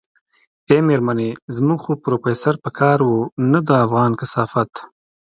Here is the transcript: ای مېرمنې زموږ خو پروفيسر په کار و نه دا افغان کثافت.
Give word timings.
ای 0.69 0.79
مېرمنې 0.87 1.29
زموږ 1.55 1.79
خو 1.85 1.91
پروفيسر 2.03 2.55
په 2.63 2.69
کار 2.79 2.97
و 3.05 3.11
نه 3.51 3.59
دا 3.67 3.75
افغان 3.85 4.11
کثافت. 4.19 4.71